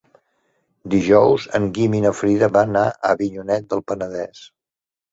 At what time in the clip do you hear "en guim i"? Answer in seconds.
1.59-2.01